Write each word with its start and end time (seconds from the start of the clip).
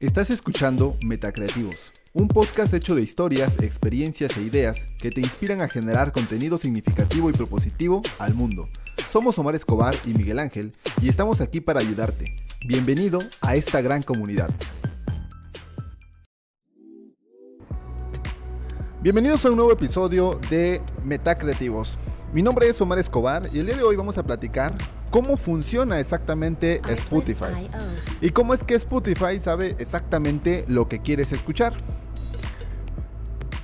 Estás 0.00 0.30
escuchando 0.30 0.96
Metacreativos, 1.04 1.92
un 2.12 2.28
podcast 2.28 2.72
hecho 2.72 2.94
de 2.94 3.02
historias, 3.02 3.58
experiencias 3.58 4.36
e 4.36 4.42
ideas 4.42 4.86
que 4.96 5.10
te 5.10 5.20
inspiran 5.20 5.60
a 5.60 5.68
generar 5.68 6.12
contenido 6.12 6.56
significativo 6.56 7.28
y 7.28 7.32
propositivo 7.32 8.02
al 8.20 8.32
mundo. 8.32 8.68
Somos 9.10 9.36
Omar 9.40 9.56
Escobar 9.56 9.96
y 10.06 10.10
Miguel 10.10 10.38
Ángel 10.38 10.72
y 11.02 11.08
estamos 11.08 11.40
aquí 11.40 11.60
para 11.60 11.80
ayudarte. 11.80 12.36
Bienvenido 12.64 13.18
a 13.42 13.56
esta 13.56 13.80
gran 13.80 14.00
comunidad. 14.02 14.50
Bienvenidos 19.00 19.44
a 19.46 19.50
un 19.50 19.56
nuevo 19.56 19.72
episodio 19.72 20.38
de 20.48 20.80
Metacreativos. 21.02 21.98
Mi 22.32 22.44
nombre 22.44 22.68
es 22.68 22.80
Omar 22.80 23.00
Escobar 23.00 23.48
y 23.52 23.58
el 23.58 23.66
día 23.66 23.76
de 23.76 23.82
hoy 23.82 23.96
vamos 23.96 24.16
a 24.16 24.22
platicar 24.22 24.78
cómo 25.10 25.36
funciona 25.36 26.00
exactamente 26.00 26.80
Spotify 26.88 27.68
y 28.20 28.30
cómo 28.30 28.54
es 28.54 28.64
que 28.64 28.74
Spotify 28.74 29.40
sabe 29.40 29.76
exactamente 29.78 30.64
lo 30.68 30.88
que 30.88 31.00
quieres 31.00 31.32
escuchar. 31.32 31.74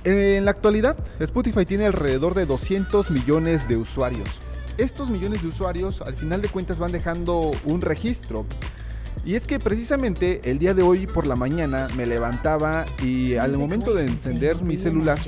En 0.03 0.45
la 0.45 0.51
actualidad, 0.51 0.95
Spotify 1.19 1.65
tiene 1.65 1.85
alrededor 1.85 2.35
de 2.35 2.45
200 2.45 3.09
millones 3.09 3.67
de 3.67 3.77
usuarios. 3.77 4.29
Estos 4.77 5.09
millones 5.09 5.41
de 5.41 5.47
usuarios 5.47 6.01
al 6.01 6.15
final 6.15 6.41
de 6.41 6.49
cuentas 6.49 6.77
van 6.77 6.91
dejando 6.91 7.51
un 7.63 7.81
registro. 7.81 8.45
Y 9.25 9.33
es 9.33 9.47
que 9.47 9.59
precisamente 9.59 10.41
el 10.43 10.59
día 10.59 10.75
de 10.75 10.83
hoy 10.83 11.07
por 11.07 11.25
la 11.25 11.35
mañana 11.35 11.87
me 11.97 12.05
levantaba 12.05 12.85
y 13.01 13.35
al 13.35 13.57
momento 13.57 13.95
de 13.95 14.03
encender 14.03 14.61
mi 14.61 14.77
celular 14.77 15.19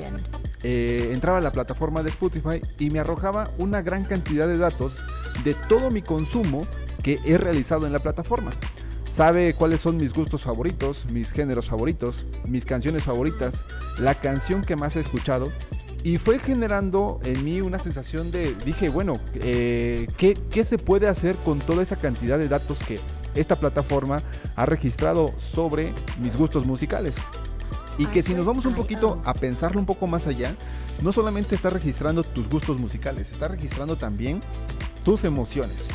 eh, 0.62 1.10
entraba 1.12 1.38
a 1.38 1.40
la 1.40 1.50
plataforma 1.50 2.04
de 2.04 2.10
Spotify 2.10 2.62
y 2.78 2.90
me 2.90 3.00
arrojaba 3.00 3.50
una 3.58 3.82
gran 3.82 4.04
cantidad 4.04 4.46
de 4.46 4.58
datos 4.58 4.98
de 5.44 5.54
todo 5.68 5.90
mi 5.90 6.02
consumo 6.02 6.66
que 7.02 7.18
he 7.24 7.38
realizado 7.38 7.86
en 7.86 7.92
la 7.92 7.98
plataforma. 7.98 8.50
Sabe 9.10 9.54
cuáles 9.54 9.80
son 9.80 9.96
mis 9.96 10.12
gustos 10.12 10.42
favoritos, 10.42 11.06
mis 11.10 11.32
géneros 11.32 11.66
favoritos, 11.66 12.26
mis 12.46 12.64
canciones 12.64 13.02
favoritas, 13.02 13.64
la 13.98 14.14
canción 14.14 14.62
que 14.62 14.76
más 14.76 14.96
he 14.96 15.00
escuchado. 15.00 15.50
Y 16.04 16.18
fue 16.18 16.38
generando 16.38 17.18
en 17.24 17.44
mí 17.44 17.60
una 17.60 17.80
sensación 17.80 18.30
de, 18.30 18.54
dije, 18.64 18.88
bueno, 18.88 19.18
eh, 19.34 20.06
¿qué, 20.16 20.34
¿qué 20.50 20.62
se 20.62 20.78
puede 20.78 21.08
hacer 21.08 21.36
con 21.36 21.58
toda 21.58 21.82
esa 21.82 21.96
cantidad 21.96 22.38
de 22.38 22.48
datos 22.48 22.78
que 22.84 23.00
esta 23.34 23.58
plataforma 23.58 24.22
ha 24.54 24.66
registrado 24.66 25.34
sobre 25.38 25.92
mis 26.20 26.36
gustos 26.36 26.64
musicales? 26.64 27.16
Y 27.98 28.06
que 28.06 28.22
si 28.22 28.32
nos 28.34 28.46
vamos 28.46 28.64
un 28.64 28.74
poquito 28.74 29.20
a 29.24 29.34
pensarlo 29.34 29.80
un 29.80 29.86
poco 29.86 30.06
más 30.06 30.28
allá, 30.28 30.54
no 31.02 31.12
solamente 31.12 31.56
está 31.56 31.70
registrando 31.70 32.22
tus 32.22 32.48
gustos 32.48 32.78
musicales, 32.78 33.32
está 33.32 33.48
registrando 33.48 33.96
también 33.96 34.40
tus 35.08 35.24
emociones. 35.24 35.88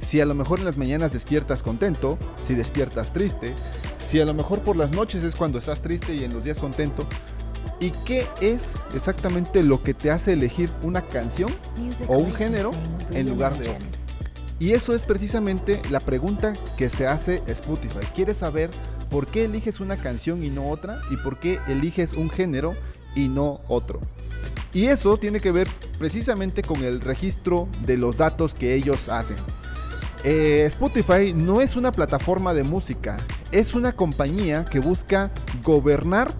Si 0.00 0.20
a 0.20 0.26
lo 0.26 0.34
mejor 0.34 0.58
en 0.58 0.64
las 0.64 0.76
mañanas 0.76 1.12
despiertas 1.12 1.62
contento, 1.62 2.18
si 2.36 2.56
despiertas 2.56 3.12
triste, 3.12 3.54
si 3.96 4.18
a 4.18 4.24
lo 4.24 4.34
mejor 4.34 4.62
por 4.62 4.74
las 4.74 4.90
noches 4.90 5.22
es 5.22 5.36
cuando 5.36 5.60
estás 5.60 5.82
triste 5.82 6.16
y 6.16 6.24
en 6.24 6.34
los 6.34 6.42
días 6.42 6.58
contento, 6.58 7.06
¿y 7.78 7.92
qué 8.04 8.26
es 8.40 8.72
exactamente 8.92 9.62
lo 9.62 9.84
que 9.84 9.94
te 9.94 10.10
hace 10.10 10.32
elegir 10.32 10.68
una 10.82 11.02
canción 11.02 11.48
o 12.08 12.18
un 12.18 12.34
género 12.34 12.72
en 13.12 13.28
lugar 13.28 13.56
de 13.56 13.68
otro? 13.68 13.86
Y 14.58 14.72
eso 14.72 14.96
es 14.96 15.04
precisamente 15.04 15.80
la 15.88 16.00
pregunta 16.00 16.54
que 16.76 16.90
se 16.90 17.06
hace 17.06 17.44
Spotify. 17.46 18.04
¿Quieres 18.16 18.38
saber 18.38 18.70
por 19.10 19.28
qué 19.28 19.44
eliges 19.44 19.78
una 19.78 19.98
canción 19.98 20.42
y 20.42 20.50
no 20.50 20.70
otra 20.70 21.00
y 21.12 21.16
por 21.18 21.38
qué 21.38 21.60
eliges 21.68 22.14
un 22.14 22.30
género 22.30 22.74
y 23.14 23.28
no 23.28 23.60
otro. 23.68 24.00
Y 24.72 24.86
eso 24.86 25.16
tiene 25.16 25.40
que 25.40 25.52
ver 25.52 25.68
precisamente 25.98 26.62
con 26.62 26.84
el 26.84 27.00
registro 27.00 27.68
de 27.86 27.96
los 27.96 28.18
datos 28.18 28.54
que 28.54 28.74
ellos 28.74 29.08
hacen. 29.08 29.36
Eh, 30.24 30.64
Spotify 30.66 31.32
no 31.32 31.60
es 31.60 31.76
una 31.76 31.92
plataforma 31.92 32.52
de 32.52 32.64
música, 32.64 33.16
es 33.52 33.74
una 33.74 33.92
compañía 33.92 34.64
que 34.64 34.80
busca 34.80 35.30
gobernar 35.62 36.34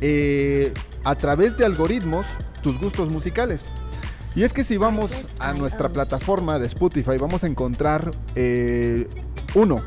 eh, 0.00 0.72
a 1.04 1.14
través 1.16 1.56
de 1.56 1.64
algoritmos 1.64 2.26
tus 2.62 2.80
gustos 2.80 3.10
musicales. 3.10 3.66
Y 4.34 4.42
es 4.42 4.52
que 4.52 4.64
si 4.64 4.76
vamos 4.76 5.10
a 5.38 5.52
nuestra 5.52 5.88
plataforma 5.88 6.58
de 6.58 6.66
Spotify 6.66 7.16
vamos 7.18 7.44
a 7.44 7.46
encontrar 7.46 8.10
eh, 8.34 9.08
uno, 9.54 9.82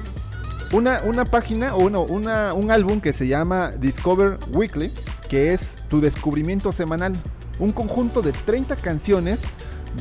una, 0.71 1.01
una 1.03 1.25
página 1.25 1.75
o 1.75 1.85
uno 1.85 2.01
una, 2.01 2.53
un 2.53 2.71
álbum 2.71 3.01
que 3.01 3.13
se 3.13 3.27
llama 3.27 3.71
Discover 3.71 4.39
Weekly, 4.51 4.91
que 5.27 5.53
es 5.53 5.77
tu 5.89 6.01
descubrimiento 6.01 6.71
semanal. 6.71 7.21
Un 7.59 7.71
conjunto 7.71 8.21
de 8.21 8.31
30 8.31 8.75
canciones 8.77 9.41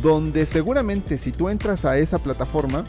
donde 0.00 0.46
seguramente 0.46 1.18
si 1.18 1.32
tú 1.32 1.48
entras 1.48 1.84
a 1.84 1.98
esa 1.98 2.18
plataforma 2.18 2.84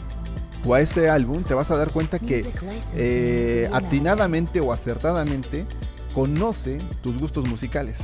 o 0.66 0.74
a 0.74 0.80
ese 0.80 1.08
álbum 1.08 1.42
te 1.42 1.54
vas 1.54 1.70
a 1.70 1.76
dar 1.76 1.90
cuenta 1.92 2.18
que 2.18 2.52
eh, 2.94 3.68
atinadamente 3.72 4.60
o 4.60 4.72
acertadamente 4.72 5.66
conoce 6.14 6.78
tus 7.02 7.18
gustos 7.18 7.48
musicales. 7.48 8.00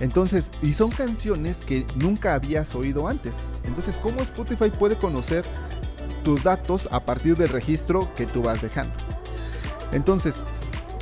Entonces, 0.00 0.52
y 0.62 0.74
son 0.74 0.90
canciones 0.90 1.60
que 1.60 1.84
nunca 1.96 2.34
habías 2.34 2.74
oído 2.76 3.08
antes. 3.08 3.34
Entonces, 3.64 3.96
¿cómo 3.96 4.20
Spotify 4.20 4.70
puede 4.70 4.96
conocer 4.96 5.44
tus 6.28 6.44
datos 6.44 6.88
a 6.92 7.00
partir 7.00 7.36
del 7.36 7.48
registro 7.48 8.08
que 8.16 8.26
tú 8.26 8.42
vas 8.42 8.62
dejando. 8.62 8.94
Entonces, 9.92 10.44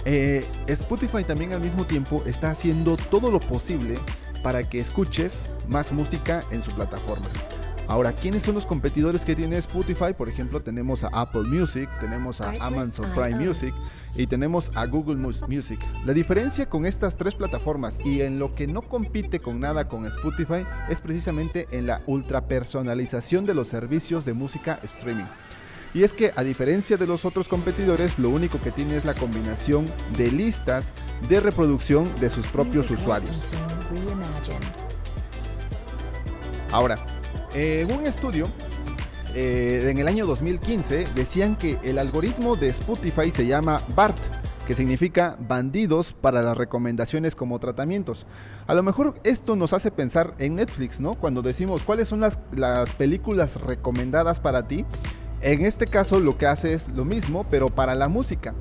eh, 0.05 0.47
Spotify 0.69 1.25
también 1.25 1.53
al 1.53 1.61
mismo 1.61 1.84
tiempo 1.84 2.23
está 2.27 2.51
haciendo 2.51 2.97
todo 2.97 3.31
lo 3.31 3.41
posible 3.41 3.99
para 4.42 4.69
que 4.69 4.80
escuches 4.80 5.50
más 5.69 5.92
música 5.92 6.44
en 6.50 6.62
su 6.62 6.70
plataforma. 6.72 7.26
Ahora, 7.88 8.12
¿quiénes 8.12 8.42
son 8.42 8.56
los 8.56 8.66
competidores 8.66 9.24
que 9.24 9.36
tiene 9.36 9.58
Spotify? 9.58 10.12
Por 10.16 10.28
ejemplo, 10.28 10.60
tenemos 10.60 11.04
a 11.04 11.08
Apple 11.12 11.44
Music, 11.44 11.88
tenemos 12.00 12.41
a 12.41 12.50
Amazon 12.60 13.08
Prime 13.14 13.38
Music 13.38 13.72
y 14.16 14.26
tenemos 14.26 14.76
a 14.76 14.86
Google 14.86 15.16
Music. 15.16 15.78
La 16.04 16.12
diferencia 16.12 16.69
con 16.69 16.84
estas 16.84 17.16
tres 17.16 17.36
plataformas 17.36 17.98
y 18.04 18.22
en 18.22 18.41
lo 18.41 18.54
que 18.54 18.66
no 18.66 18.82
compite 18.82 19.38
con 19.38 19.60
nada 19.60 19.86
con 19.88 20.04
Spotify 20.06 20.64
es 20.88 21.00
precisamente 21.00 21.68
en 21.70 21.86
la 21.86 22.03
ultra 22.06 22.48
personalización 22.48 23.44
de 23.44 23.54
los 23.54 23.68
servicios 23.68 24.24
de 24.24 24.32
música 24.32 24.80
streaming. 24.82 25.26
Y 25.97 26.05
es 26.05 26.12
que 26.12 26.31
a 26.37 26.45
diferencia 26.45 26.99
de 26.99 27.07
los 27.07 27.25
otros 27.25 27.49
competidores, 27.49 28.19
lo 28.19 28.29
único 28.29 28.61
que 28.61 28.71
tiene 28.71 28.97
es 28.97 29.07
la 29.07 29.15
combinación 29.15 29.87
de 30.19 30.31
listas 30.31 30.93
de 31.27 31.41
reproducción 31.41 32.15
de 32.21 32.29
sus 32.29 32.47
propios 32.49 32.91
usuarios. 32.91 33.45
Ahora, 36.71 36.99
en 37.55 37.91
un 37.91 38.05
estudio 38.05 38.51
eh, 39.34 39.89
en 39.89 39.97
el 39.97 40.07
año 40.07 40.27
2015 40.27 41.07
decían 41.15 41.57
que 41.57 41.79
el 41.83 41.99
algoritmo 41.99 42.57
de 42.57 42.69
Spotify 42.69 43.31
se 43.31 43.47
llama 43.47 43.81
BART, 43.95 44.19
que 44.67 44.75
significa 44.75 45.39
bandidos 45.41 46.13
para 46.13 46.43
las 46.43 46.59
recomendaciones 46.59 47.34
como 47.34 47.59
tratamientos. 47.59 48.27
A 48.67 48.75
lo 48.75 48.83
mejor 48.83 49.19
esto 49.25 49.57
nos 49.57 49.73
hace 49.73 49.91
pensar 49.91 50.34
en 50.37 50.57
Netflix, 50.57 51.01
¿no? 51.01 51.15
Cuando 51.15 51.41
decimos 51.41 51.81
cuáles 51.81 52.09
son 52.09 52.21
las, 52.21 52.39
las 52.55 52.93
películas 52.93 53.59
recomendadas 53.63 54.41
para 54.41 54.69
ti. 54.69 54.84
En 55.47 55.65
este 55.65 55.87
caso 55.87 56.19
lo 56.19 56.37
que 56.37 56.47
hace 56.47 56.75
es 56.75 56.89
lo 56.89 57.05
mismo, 57.05 57.47
pero 57.49 57.69
para 57.69 57.95
la 57.95 58.09
música. 58.09 58.53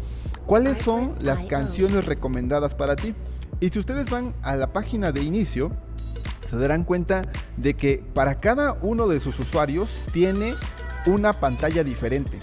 ¿Cuáles 0.46 0.78
son 0.78 1.16
las 1.20 1.42
canciones 1.42 2.06
recomendadas 2.06 2.76
para 2.76 2.96
ti? 2.96 3.16
Y 3.60 3.70
si 3.70 3.80
ustedes 3.80 4.12
van 4.12 4.36
a 4.44 4.56
la 4.56 4.72
página 4.72 5.12
de 5.12 5.24
inicio, 5.24 5.72
se 6.48 6.56
darán 6.58 6.84
cuenta 6.84 7.24
de 7.58 7.74
que 7.74 8.04
para 8.14 8.40
cada 8.40 8.74
uno 8.84 9.08
de 9.08 9.20
sus 9.20 9.40
usuarios 9.40 10.04
tiene 10.14 10.54
una 11.08 11.40
pantalla 11.40 11.84
diferente. 11.84 12.38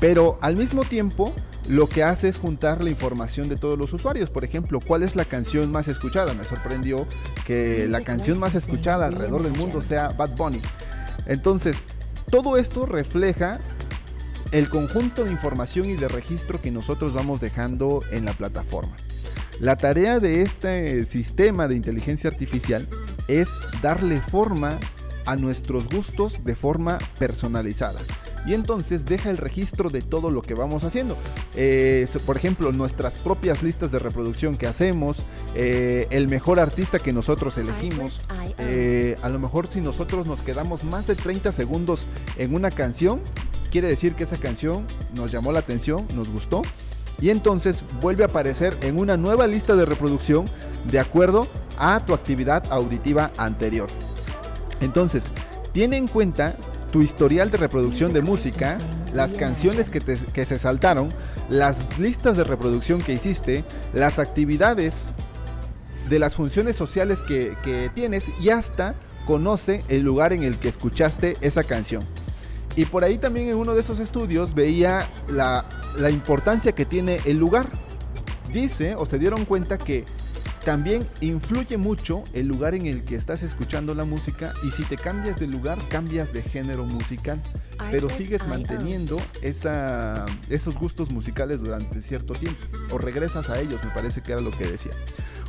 Pero 0.00 0.38
al 0.40 0.56
mismo 0.56 0.82
tiempo 0.82 1.32
lo 1.68 1.88
que 1.88 2.02
hace 2.02 2.28
es 2.28 2.36
juntar 2.36 2.82
la 2.82 2.90
información 2.90 3.48
de 3.48 3.54
todos 3.54 3.78
los 3.78 3.92
usuarios. 3.92 4.28
Por 4.28 4.42
ejemplo, 4.42 4.80
¿cuál 4.84 5.04
es 5.04 5.14
la 5.14 5.24
canción 5.24 5.70
más 5.70 5.86
escuchada? 5.86 6.34
Me 6.34 6.44
sorprendió 6.44 7.06
que 7.46 7.86
la 7.88 8.00
canción 8.00 8.40
más 8.40 8.56
escuchada 8.56 9.06
alrededor 9.06 9.44
del 9.44 9.52
mundo 9.52 9.82
sea 9.82 10.08
Bad 10.08 10.34
Bunny. 10.34 10.60
Entonces, 11.26 11.86
todo 12.30 12.56
esto 12.56 12.86
refleja 12.86 13.60
el 14.52 14.68
conjunto 14.68 15.24
de 15.24 15.32
información 15.32 15.88
y 15.88 15.94
de 15.94 16.08
registro 16.08 16.60
que 16.60 16.70
nosotros 16.70 17.12
vamos 17.12 17.40
dejando 17.40 18.00
en 18.10 18.24
la 18.24 18.32
plataforma. 18.32 18.96
La 19.60 19.76
tarea 19.76 20.20
de 20.20 20.42
este 20.42 21.04
sistema 21.06 21.68
de 21.68 21.74
inteligencia 21.74 22.30
artificial 22.30 22.88
es 23.26 23.50
darle 23.82 24.20
forma 24.20 24.78
a 25.26 25.36
nuestros 25.36 25.88
gustos 25.88 26.44
de 26.44 26.54
forma 26.54 26.98
personalizada. 27.18 28.00
Y 28.48 28.54
entonces 28.54 29.04
deja 29.04 29.28
el 29.28 29.36
registro 29.36 29.90
de 29.90 30.00
todo 30.00 30.30
lo 30.30 30.40
que 30.40 30.54
vamos 30.54 30.82
haciendo. 30.82 31.18
Eh, 31.54 32.08
por 32.24 32.38
ejemplo, 32.38 32.72
nuestras 32.72 33.18
propias 33.18 33.62
listas 33.62 33.92
de 33.92 33.98
reproducción 33.98 34.56
que 34.56 34.66
hacemos, 34.66 35.18
eh, 35.54 36.06
el 36.08 36.28
mejor 36.28 36.58
artista 36.58 36.98
que 36.98 37.12
nosotros 37.12 37.58
elegimos. 37.58 38.22
Eh, 38.56 39.18
a 39.20 39.28
lo 39.28 39.38
mejor 39.38 39.66
si 39.66 39.82
nosotros 39.82 40.26
nos 40.26 40.40
quedamos 40.40 40.82
más 40.82 41.06
de 41.06 41.14
30 41.14 41.52
segundos 41.52 42.06
en 42.38 42.54
una 42.54 42.70
canción, 42.70 43.20
quiere 43.70 43.86
decir 43.86 44.14
que 44.14 44.24
esa 44.24 44.38
canción 44.38 44.86
nos 45.14 45.30
llamó 45.30 45.52
la 45.52 45.58
atención, 45.58 46.08
nos 46.14 46.30
gustó 46.30 46.62
y 47.20 47.28
entonces 47.28 47.84
vuelve 48.00 48.22
a 48.22 48.28
aparecer 48.28 48.78
en 48.80 48.98
una 48.98 49.18
nueva 49.18 49.46
lista 49.46 49.76
de 49.76 49.84
reproducción 49.84 50.46
de 50.90 51.00
acuerdo 51.00 51.46
a 51.76 52.02
tu 52.06 52.14
actividad 52.14 52.64
auditiva 52.70 53.30
anterior. 53.36 53.90
Entonces, 54.80 55.30
tiene 55.72 55.98
en 55.98 56.08
cuenta 56.08 56.56
tu 56.92 57.02
historial 57.02 57.50
de 57.50 57.58
reproducción 57.58 58.12
de 58.12 58.22
música, 58.22 58.78
las 59.14 59.34
canciones 59.34 59.90
que, 59.90 60.00
que 60.00 60.46
se 60.46 60.58
saltaron, 60.58 61.10
las 61.48 61.98
listas 61.98 62.36
de 62.36 62.44
reproducción 62.44 63.00
que 63.00 63.12
hiciste, 63.12 63.64
las 63.92 64.18
actividades 64.18 65.06
de 66.08 66.18
las 66.18 66.36
funciones 66.36 66.76
sociales 66.76 67.20
que, 67.22 67.54
que 67.64 67.90
tienes 67.94 68.26
y 68.40 68.50
hasta 68.50 68.94
conoce 69.26 69.84
el 69.88 70.02
lugar 70.02 70.32
en 70.32 70.42
el 70.42 70.58
que 70.58 70.68
escuchaste 70.68 71.36
esa 71.40 71.64
canción. 71.64 72.04
Y 72.76 72.86
por 72.86 73.04
ahí 73.04 73.18
también 73.18 73.48
en 73.48 73.56
uno 73.56 73.74
de 73.74 73.80
esos 73.80 73.98
estudios 73.98 74.54
veía 74.54 75.08
la, 75.28 75.64
la 75.98 76.10
importancia 76.10 76.72
que 76.72 76.86
tiene 76.86 77.20
el 77.24 77.38
lugar. 77.38 77.66
Dice 78.52 78.94
o 78.94 79.04
se 79.04 79.18
dieron 79.18 79.44
cuenta 79.44 79.76
que 79.76 80.04
también 80.68 81.08
influye 81.22 81.78
mucho 81.78 82.24
el 82.34 82.46
lugar 82.46 82.74
en 82.74 82.84
el 82.84 83.02
que 83.06 83.14
estás 83.14 83.42
escuchando 83.42 83.94
la 83.94 84.04
música 84.04 84.52
y 84.62 84.70
si 84.70 84.84
te 84.84 84.98
cambias 84.98 85.40
de 85.40 85.46
lugar, 85.46 85.78
cambias 85.88 86.34
de 86.34 86.42
género 86.42 86.84
musical, 86.84 87.40
pero 87.90 88.10
sigues 88.10 88.46
manteniendo 88.46 89.16
esa, 89.40 90.26
esos 90.50 90.76
gustos 90.76 91.10
musicales 91.10 91.62
durante 91.62 92.02
cierto 92.02 92.34
tiempo 92.34 92.60
o 92.90 92.98
regresas 92.98 93.48
a 93.48 93.58
ellos, 93.58 93.82
me 93.82 93.90
parece 93.92 94.20
que 94.20 94.32
era 94.32 94.42
lo 94.42 94.50
que 94.50 94.66
decía. 94.66 94.92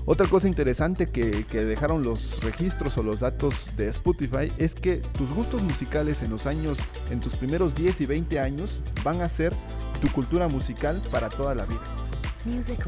Otra 0.06 0.26
cosa 0.26 0.48
interesante 0.48 1.08
que, 1.08 1.46
que, 1.52 1.66
dejaron 1.66 2.02
los 2.02 2.42
registros 2.42 2.98
o 2.98 3.04
los 3.04 3.20
datos 3.20 3.54
de 3.76 3.90
Spotify 3.90 4.54
es 4.58 4.74
que 4.74 5.00
tus 5.18 5.30
gustos 5.34 5.62
musicales 5.62 6.22
en 6.22 6.30
los 6.30 6.46
años, 6.46 6.78
en 7.12 7.20
tus 7.20 7.36
primeros 7.36 7.76
10 7.76 8.00
y 8.00 8.06
20 8.06 8.40
años, 8.40 8.82
van 9.04 9.20
a 9.20 9.28
ser 9.28 9.54
tu 10.02 10.10
cultura 10.14 10.48
musical 10.48 11.02
para 11.12 11.28
toda 11.28 11.56
la 11.56 11.66
vida. 11.66 12.09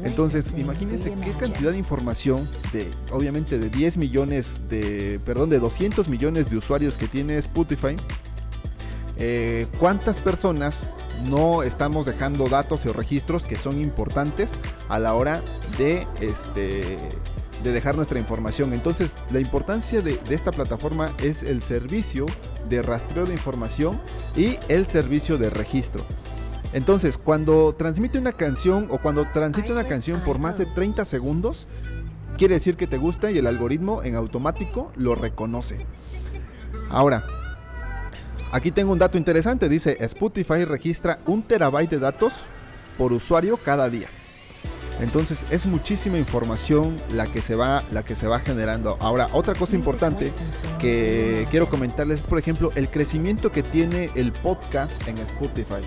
Entonces, 0.02 0.54
imagínense 0.56 1.14
qué 1.22 1.32
cantidad 1.32 1.72
de 1.72 1.78
información 1.78 2.48
de, 2.72 2.90
obviamente, 3.10 3.58
de 3.58 3.68
10 3.68 3.98
millones 3.98 4.62
de, 4.68 5.20
perdón, 5.24 5.50
de 5.50 5.58
200 5.58 6.08
millones 6.08 6.50
de 6.50 6.56
usuarios 6.56 6.96
que 6.96 7.06
tiene 7.06 7.36
Spotify. 7.38 7.96
Eh, 9.18 9.66
¿Cuántas 9.78 10.18
personas 10.18 10.88
no 11.28 11.62
estamos 11.62 12.06
dejando 12.06 12.46
datos 12.48 12.86
o 12.86 12.92
registros 12.92 13.44
que 13.44 13.56
son 13.56 13.80
importantes 13.80 14.52
a 14.88 14.98
la 14.98 15.14
hora 15.14 15.42
de, 15.76 16.06
este, 16.20 16.98
de 17.62 17.72
dejar 17.72 17.94
nuestra 17.94 18.18
información? 18.18 18.72
Entonces, 18.72 19.16
la 19.30 19.38
importancia 19.38 20.00
de, 20.00 20.16
de 20.16 20.34
esta 20.34 20.50
plataforma 20.50 21.12
es 21.22 21.42
el 21.42 21.62
servicio 21.62 22.24
de 22.70 22.80
rastreo 22.80 23.26
de 23.26 23.32
información 23.32 24.00
y 24.34 24.58
el 24.68 24.86
servicio 24.86 25.36
de 25.36 25.50
registro. 25.50 26.04
Entonces, 26.72 27.18
cuando 27.18 27.74
transmite 27.74 28.18
una 28.18 28.32
canción 28.32 28.88
o 28.90 28.98
cuando 28.98 29.26
transite 29.32 29.72
una 29.72 29.84
canción 29.84 30.20
por 30.20 30.38
más 30.38 30.56
de 30.58 30.66
30 30.66 31.04
segundos, 31.04 31.68
quiere 32.38 32.54
decir 32.54 32.76
que 32.76 32.86
te 32.86 32.98
gusta 32.98 33.30
y 33.30 33.38
el 33.38 33.46
algoritmo 33.46 34.02
en 34.02 34.14
automático 34.14 34.90
lo 34.96 35.14
reconoce. 35.14 35.86
Ahora, 36.88 37.24
aquí 38.52 38.70
tengo 38.70 38.92
un 38.92 38.98
dato 38.98 39.18
interesante. 39.18 39.68
Dice, 39.68 39.98
Spotify 40.00 40.64
registra 40.64 41.18
un 41.26 41.42
terabyte 41.42 41.90
de 41.90 41.98
datos 41.98 42.32
por 42.96 43.12
usuario 43.12 43.58
cada 43.58 43.88
día. 43.88 44.08
Entonces 45.00 45.44
es 45.50 45.66
muchísima 45.66 46.18
información 46.18 46.96
la 47.12 47.26
que 47.26 47.42
se 47.42 47.56
va, 47.56 47.82
la 47.90 48.04
que 48.04 48.14
se 48.14 48.26
va 48.26 48.38
generando. 48.38 48.96
Ahora, 49.00 49.26
otra 49.32 49.54
cosa 49.54 49.74
importante 49.74 50.30
que 50.78 51.46
quiero 51.50 51.68
comentarles 51.68 52.20
es, 52.20 52.26
por 52.26 52.38
ejemplo, 52.38 52.70
el 52.76 52.88
crecimiento 52.88 53.50
que 53.50 53.62
tiene 53.62 54.10
el 54.14 54.32
podcast 54.32 55.06
en 55.08 55.18
Spotify. 55.18 55.82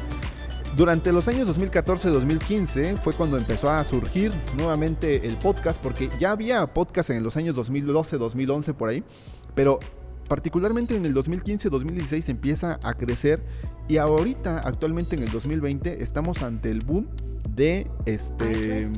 Durante 0.75 1.13
los 1.13 1.29
años 1.29 1.47
2014-2015 1.57 2.97
fue 2.97 3.13
cuando 3.13 3.37
empezó 3.37 3.69
a 3.69 3.81
surgir 3.85 4.33
nuevamente 4.57 5.25
el 5.25 5.37
podcast, 5.37 5.81
porque 5.81 6.09
ya 6.19 6.31
había 6.31 6.65
podcast 6.73 7.11
en 7.11 7.23
los 7.23 7.37
años 7.37 7.55
2012-2011 7.55 8.73
por 8.73 8.89
ahí, 8.89 9.01
pero 9.53 9.79
particularmente 10.27 10.97
en 10.97 11.05
el 11.05 11.13
2015-2016 11.15 12.27
empieza 12.27 12.77
a 12.83 12.93
crecer 12.95 13.41
y 13.87 13.97
ahorita 13.97 14.59
actualmente 14.59 15.15
en 15.15 15.23
el 15.23 15.31
2020 15.31 16.03
estamos 16.03 16.41
ante 16.41 16.71
el 16.71 16.79
boom 16.79 17.07
de 17.49 17.87
este 18.05 18.91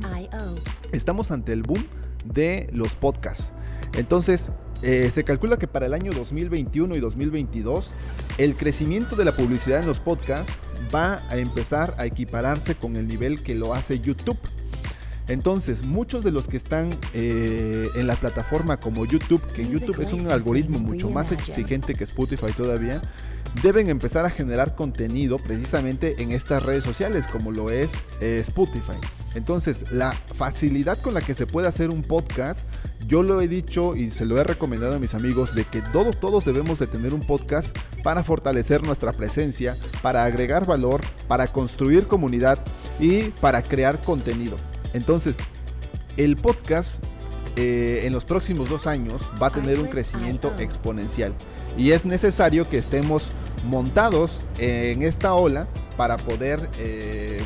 estamos 0.90 1.30
ante 1.30 1.52
el 1.52 1.62
boom 1.62 1.84
de 2.24 2.68
los 2.72 2.96
podcasts. 2.96 3.52
Entonces, 3.96 4.50
eh, 4.82 5.10
se 5.12 5.22
calcula 5.22 5.58
que 5.58 5.68
para 5.68 5.86
el 5.86 5.94
año 5.94 6.10
2021 6.12 6.96
y 6.96 7.00
2022 7.00 7.90
el 8.38 8.56
crecimiento 8.56 9.14
de 9.14 9.24
la 9.24 9.36
publicidad 9.36 9.80
en 9.80 9.86
los 9.86 10.00
podcasts 10.00 10.52
va 10.94 11.22
a 11.28 11.36
empezar 11.36 11.94
a 11.98 12.06
equipararse 12.06 12.74
con 12.74 12.96
el 12.96 13.06
nivel 13.06 13.42
que 13.42 13.54
lo 13.54 13.74
hace 13.74 14.00
YouTube. 14.00 14.38
Entonces, 15.28 15.82
muchos 15.82 16.24
de 16.24 16.30
los 16.30 16.48
que 16.48 16.56
están 16.56 16.98
eh, 17.12 17.86
en 17.96 18.06
la 18.06 18.16
plataforma 18.16 18.78
como 18.78 19.04
YouTube, 19.04 19.42
que 19.52 19.66
YouTube 19.66 20.00
es 20.00 20.12
un 20.12 20.30
algoritmo 20.30 20.78
mucho 20.78 21.10
más 21.10 21.32
exigente 21.32 21.94
que 21.94 22.04
Spotify 22.04 22.52
todavía, 22.56 23.02
deben 23.62 23.88
empezar 23.88 24.24
a 24.24 24.30
generar 24.30 24.74
contenido 24.74 25.38
precisamente 25.38 26.22
en 26.22 26.32
estas 26.32 26.62
redes 26.62 26.84
sociales 26.84 27.26
como 27.26 27.50
lo 27.50 27.70
es 27.70 27.92
eh, 28.20 28.38
Spotify. 28.40 28.98
Entonces, 29.34 29.92
la 29.92 30.12
facilidad 30.12 30.98
con 30.98 31.14
la 31.14 31.20
que 31.20 31.34
se 31.34 31.46
puede 31.46 31.68
hacer 31.68 31.90
un 31.90 32.02
podcast, 32.02 32.68
yo 33.06 33.22
lo 33.22 33.40
he 33.40 33.48
dicho 33.48 33.94
y 33.94 34.10
se 34.10 34.26
lo 34.26 34.38
he 34.38 34.44
recomendado 34.44 34.94
a 34.94 34.98
mis 34.98 35.14
amigos 35.14 35.54
de 35.54 35.64
que 35.64 35.82
todos, 35.92 36.18
todos 36.18 36.44
debemos 36.44 36.78
de 36.78 36.86
tener 36.86 37.14
un 37.14 37.20
podcast 37.20 37.76
para 38.02 38.24
fortalecer 38.24 38.84
nuestra 38.86 39.12
presencia, 39.12 39.76
para 40.02 40.24
agregar 40.24 40.66
valor, 40.66 41.00
para 41.26 41.46
construir 41.46 42.06
comunidad 42.06 42.58
y 42.98 43.30
para 43.40 43.62
crear 43.62 44.00
contenido. 44.00 44.56
Entonces, 44.94 45.36
el 46.16 46.36
podcast 46.36 47.02
eh, 47.56 48.00
en 48.04 48.12
los 48.12 48.24
próximos 48.24 48.68
dos 48.68 48.86
años 48.86 49.20
va 49.40 49.48
a 49.48 49.50
tener 49.50 49.78
un 49.78 49.88
crecimiento 49.88 50.52
exponencial. 50.58 51.34
Y 51.78 51.92
es 51.92 52.04
necesario 52.04 52.68
que 52.68 52.76
estemos 52.76 53.30
montados 53.64 54.32
en 54.58 55.02
esta 55.02 55.32
ola 55.34 55.66
para 55.96 56.16
poder, 56.16 56.68
eh, 56.78 57.40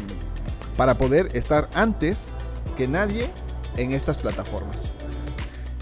para 0.77 0.97
poder 0.99 1.29
estar 1.37 1.69
antes 1.75 2.25
que 2.77 2.89
nadie 2.89 3.31
en 3.77 3.93
estas 3.93 4.19
plataformas. 4.19 4.91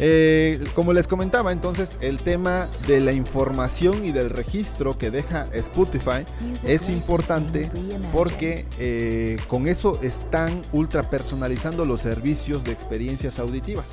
Eh, 0.02 0.64
como 0.74 0.94
les 0.94 1.06
comentaba, 1.06 1.52
entonces 1.52 1.98
el 2.00 2.22
tema 2.22 2.68
de 2.86 3.00
la 3.00 3.12
información 3.12 4.02
y 4.02 4.12
del 4.12 4.30
registro 4.30 4.96
que 4.96 5.10
deja 5.10 5.46
Spotify 5.52 6.24
es 6.64 6.88
importante 6.88 7.70
porque 8.10 8.64
eh, 8.78 9.36
con 9.46 9.68
eso 9.68 10.00
están 10.00 10.62
ultra 10.72 11.10
personalizando 11.10 11.84
los 11.84 12.00
servicios 12.00 12.64
de 12.64 12.72
experiencias 12.72 13.38
auditivas. 13.38 13.90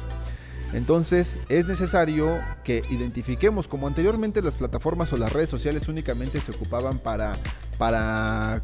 Entonces 0.73 1.39
es 1.49 1.67
necesario 1.67 2.39
que 2.63 2.83
identifiquemos, 2.89 3.67
como 3.67 3.87
anteriormente 3.87 4.41
las 4.41 4.57
plataformas 4.57 5.11
o 5.13 5.17
las 5.17 5.31
redes 5.31 5.49
sociales 5.49 5.87
únicamente 5.87 6.41
se 6.41 6.51
ocupaban 6.51 6.99
para, 6.99 7.33
para 7.77 8.63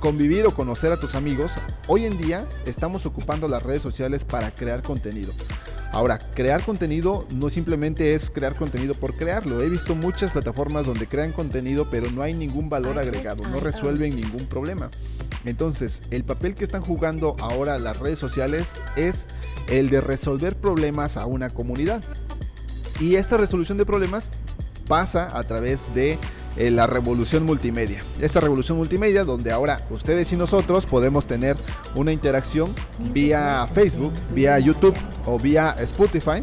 convivir 0.00 0.46
o 0.46 0.54
conocer 0.54 0.92
a 0.92 0.96
tus 0.96 1.14
amigos, 1.14 1.52
hoy 1.86 2.06
en 2.06 2.18
día 2.18 2.44
estamos 2.66 3.06
ocupando 3.06 3.48
las 3.48 3.62
redes 3.62 3.82
sociales 3.82 4.24
para 4.24 4.50
crear 4.50 4.82
contenido. 4.82 5.32
Ahora, 5.98 6.20
crear 6.32 6.62
contenido 6.62 7.26
no 7.28 7.50
simplemente 7.50 8.14
es 8.14 8.30
crear 8.30 8.54
contenido 8.54 8.94
por 8.94 9.16
crearlo. 9.16 9.60
He 9.60 9.68
visto 9.68 9.96
muchas 9.96 10.30
plataformas 10.30 10.86
donde 10.86 11.08
crean 11.08 11.32
contenido 11.32 11.88
pero 11.90 12.08
no 12.08 12.22
hay 12.22 12.34
ningún 12.34 12.70
valor 12.70 13.00
agregado, 13.00 13.44
no 13.48 13.58
resuelven 13.58 14.14
ningún 14.14 14.46
problema. 14.46 14.92
Entonces, 15.44 16.04
el 16.12 16.22
papel 16.22 16.54
que 16.54 16.62
están 16.62 16.82
jugando 16.82 17.34
ahora 17.40 17.80
las 17.80 17.96
redes 17.96 18.20
sociales 18.20 18.74
es 18.94 19.26
el 19.68 19.90
de 19.90 20.00
resolver 20.00 20.54
problemas 20.54 21.16
a 21.16 21.26
una 21.26 21.50
comunidad. 21.50 22.04
Y 23.00 23.16
esta 23.16 23.36
resolución 23.36 23.76
de 23.76 23.84
problemas 23.84 24.30
pasa 24.86 25.36
a 25.36 25.42
través 25.42 25.92
de 25.96 26.16
eh, 26.58 26.70
la 26.72 26.86
revolución 26.86 27.46
multimedia. 27.46 28.02
Esta 28.20 28.40
revolución 28.40 28.78
multimedia 28.78 29.22
donde 29.24 29.52
ahora 29.52 29.86
ustedes 29.90 30.32
y 30.32 30.36
nosotros 30.36 30.86
podemos 30.86 31.26
tener 31.26 31.56
una 31.94 32.12
interacción 32.12 32.74
vía 33.14 33.64
Facebook, 33.72 34.12
vía 34.34 34.58
YouTube 34.58 34.96
o 35.24 35.38
vía 35.38 35.76
Spotify. 35.78 36.42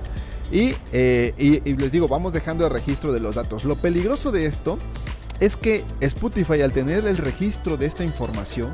Eh, 0.51 1.33
y, 1.37 1.69
y 1.69 1.75
les 1.75 1.91
digo, 1.91 2.07
vamos 2.07 2.31
dejando 2.31 2.65
el 2.65 2.71
registro 2.71 3.11
de 3.11 3.19
los 3.19 3.35
datos. 3.35 3.65
Lo 3.65 3.75
peligroso 3.75 4.31
de 4.31 4.45
esto 4.45 4.79
es 5.41 5.57
que 5.57 5.83
Spotify 5.99 6.61
al 6.61 6.71
tener 6.71 7.05
el 7.05 7.17
registro 7.17 7.75
de 7.75 7.85
esta 7.85 8.05
información 8.05 8.73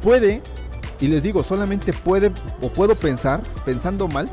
puede, 0.00 0.42
y 1.00 1.08
les 1.08 1.24
digo, 1.24 1.42
solamente 1.42 1.92
puede 1.92 2.30
o 2.62 2.72
puedo 2.72 2.94
pensar, 2.94 3.42
pensando 3.64 4.06
mal, 4.06 4.30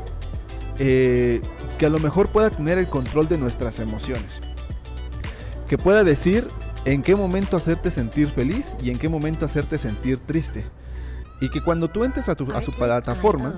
eh, 0.78 1.40
que 1.76 1.86
a 1.86 1.88
lo 1.88 1.98
mejor 1.98 2.28
pueda 2.28 2.50
tener 2.50 2.78
el 2.78 2.86
control 2.86 3.26
de 3.26 3.36
nuestras 3.36 3.80
emociones. 3.80 4.40
Que 5.74 5.78
pueda 5.78 6.04
decir 6.04 6.46
en 6.84 7.02
qué 7.02 7.16
momento 7.16 7.56
hacerte 7.56 7.90
sentir 7.90 8.28
feliz 8.28 8.76
y 8.80 8.90
en 8.90 8.96
qué 8.96 9.08
momento 9.08 9.44
hacerte 9.44 9.76
sentir 9.76 10.18
triste. 10.18 10.64
Y 11.40 11.48
que 11.48 11.60
cuando 11.60 11.88
tú 11.88 12.04
entres 12.04 12.28
a, 12.28 12.36
tu, 12.36 12.48
a 12.52 12.62
su 12.62 12.70
plataforma, 12.70 13.56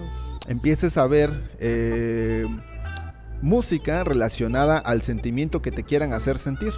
empieces 0.49 0.97
a 0.97 1.07
ver 1.07 1.31
eh, 1.61 2.47
música 3.43 4.03
relacionada 4.03 4.79
al 4.79 5.03
sentimiento 5.03 5.61
que 5.61 5.71
te 5.71 5.83
quieran 5.83 6.15
hacer 6.15 6.39
sentir. 6.39 6.73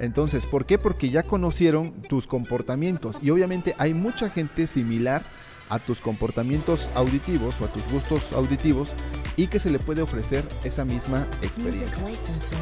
Entonces, 0.00 0.44
¿por 0.46 0.64
qué? 0.64 0.78
Porque 0.78 1.10
ya 1.10 1.22
conocieron 1.22 2.02
tus 2.02 2.26
comportamientos 2.26 3.18
y 3.22 3.30
obviamente 3.30 3.76
hay 3.78 3.94
mucha 3.94 4.28
gente 4.28 4.66
similar 4.66 5.22
a 5.68 5.78
tus 5.78 6.00
comportamientos 6.00 6.88
auditivos 6.94 7.54
o 7.60 7.64
a 7.64 7.68
tus 7.68 7.82
gustos 7.90 8.32
auditivos 8.32 8.90
y 9.36 9.48
que 9.48 9.58
se 9.58 9.70
le 9.70 9.78
puede 9.78 10.02
ofrecer 10.02 10.44
esa 10.64 10.84
misma 10.84 11.26
experiencia. 11.42 11.86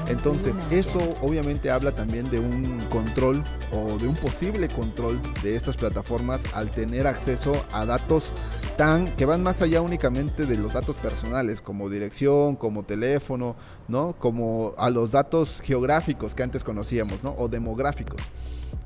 Entonces, 0.09 0.57
eso 0.71 0.99
obviamente 1.23 1.71
habla 1.71 1.93
también 1.93 2.29
de 2.31 2.41
un 2.41 2.81
control 2.91 3.43
o 3.73 3.97
de 3.99 4.09
un 4.09 4.17
posible 4.17 4.69
control 4.69 5.21
de 5.43 5.55
estas 5.55 5.77
plataformas 5.77 6.43
al 6.53 6.71
tener 6.71 7.07
acceso 7.07 7.53
a 7.73 7.87
datos 7.87 8.33
tan 8.77 9.07
que 9.15 9.25
van 9.25 9.43
más 9.43 9.63
allá 9.63 9.81
únicamente 9.83 10.47
de 10.47 10.57
los 10.57 10.73
datos 10.73 10.97
personales, 10.97 11.61
como 11.61 11.89
dirección, 11.89 12.57
como 12.57 12.83
teléfono, 12.83 13.55
¿no? 13.87 14.17
Como 14.19 14.75
a 14.77 14.91
los 14.91 15.13
datos 15.13 15.61
geográficos 15.63 16.35
que 16.35 16.43
antes 16.43 16.65
conocíamos, 16.65 17.23
¿no? 17.23 17.37
O 17.39 17.49
demográficos 17.49 18.21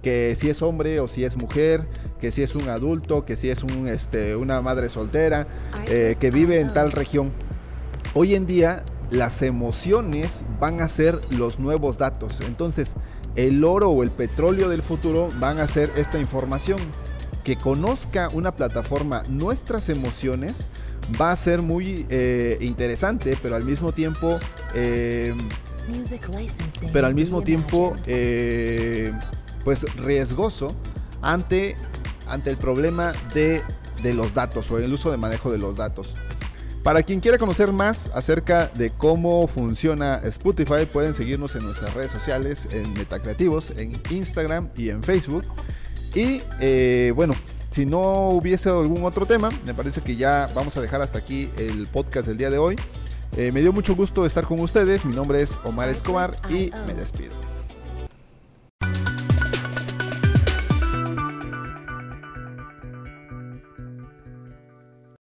que 0.03 0.37
si 0.37 0.49
es 0.49 0.63
hombre 0.63 1.01
o 1.01 1.09
si 1.09 1.25
es 1.25 1.37
mujer, 1.37 1.87
que 2.21 2.31
si 2.31 2.43
es 2.43 2.55
un 2.55 2.69
adulto, 2.69 3.25
que 3.25 3.37
si 3.37 3.51
es 3.51 3.63
un, 3.63 3.89
este, 3.89 4.37
una 4.37 4.61
madre 4.61 4.89
soltera, 4.89 5.47
eh, 5.87 6.17
que 6.21 6.31
vive 6.31 6.61
en 6.61 6.73
tal 6.73 6.93
región. 6.93 7.33
Hoy 8.15 8.35
en 8.35 8.47
día 8.47 8.85
las 9.11 9.43
emociones 9.43 10.45
van 10.61 10.81
a 10.81 10.89
ser 10.89 11.19
los 11.31 11.59
nuevos 11.59 11.99
datos. 11.99 12.41
Entonces, 12.47 12.95
el 13.37 13.65
oro 13.65 13.91
o 13.91 14.03
el 14.03 14.11
petróleo 14.11 14.69
del 14.69 14.83
futuro 14.83 15.29
van 15.39 15.59
a 15.61 15.67
ser 15.67 15.91
esta 15.97 16.19
información. 16.19 16.79
Que 17.45 17.57
conozca 17.57 18.29
una 18.33 18.55
plataforma 18.55 19.23
nuestras 19.29 19.89
emociones 19.89 20.69
va 21.19 21.33
a 21.33 21.37
ser 21.37 21.63
muy 21.63 22.05
eh, 22.11 22.59
interesante, 22.61 23.39
pero 23.41 23.57
al 23.57 23.65
mismo 23.65 23.93
tiempo, 23.93 24.39
eh, 24.75 25.35
pero 26.93 27.07
al 27.07 27.15
mismo 27.15 27.41
tiempo, 27.41 27.95
pues 29.65 29.97
riesgoso 29.97 30.75
ante, 31.23 31.77
ante 32.29 32.51
el 32.51 32.57
problema 32.57 33.13
de, 33.35 33.63
de 34.03 34.15
los 34.15 34.35
datos 34.35 34.71
o 34.71 34.79
el 34.79 34.93
uso 34.93 35.11
de 35.11 35.17
manejo 35.17 35.51
de 35.51 35.59
los 35.59 35.77
datos. 35.77 36.15
Para 36.83 37.03
quien 37.03 37.21
quiera 37.21 37.39
conocer 37.39 37.73
más 37.73 38.11
acerca 38.15 38.69
de 38.69 38.91
cómo 38.91 39.47
funciona 39.47 40.21
Spotify, 40.25 40.87
pueden 40.91 41.13
seguirnos 41.13 41.55
en 41.55 41.65
nuestras 41.65 41.93
redes 41.93 42.11
sociales, 42.11 42.69
en 42.71 42.95
Metacreativos, 42.95 43.73
en 43.77 44.01
Instagram 44.11 44.71
y 44.77 44.89
en 44.89 45.03
Facebook. 45.03 45.45
Y 46.15 46.41
eh, 46.61 47.13
bueno, 47.15 47.35
si 47.71 47.85
no 47.85 48.31
hubiese 48.31 48.71
algún 48.71 49.05
otro 49.05 49.27
tema, 49.27 49.51
me 49.67 49.75
parece 49.75 50.01
que 50.01 50.17
ya 50.17 50.49
vamos 50.55 50.77
a 50.77 50.81
dejar 50.81 51.03
hasta 51.03 51.19
aquí 51.19 51.51
el 51.59 51.87
podcast 51.89 52.29
del 52.29 52.39
día 52.39 52.51
de 52.51 52.59
hoy. 52.59 52.77
Eh, 53.37 53.53
me 53.53 53.61
dio 53.61 53.73
mucho 53.73 53.95
gusto 53.95 54.25
estar 54.25 54.47
con 54.47 54.59
ustedes. 54.61 55.05
Mi 55.05 55.15
nombre 55.15 55.43
es 55.43 55.59
Omar 55.65 55.89
Escobar 55.91 56.37
y 56.49 56.71
me 56.87 56.95
despido. 56.95 57.58